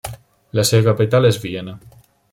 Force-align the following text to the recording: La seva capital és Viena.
La 0.59 0.63
seva 0.69 0.83
capital 0.89 1.31
és 1.31 1.41
Viena. 1.45 1.79